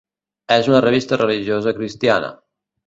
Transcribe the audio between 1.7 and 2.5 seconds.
cristiana.